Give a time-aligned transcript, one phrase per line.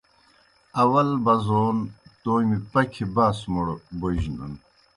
[0.81, 1.77] اول بزون
[2.21, 3.67] تومیْ پکھیْ باسُمَڑ
[3.99, 4.53] بوجنَن۔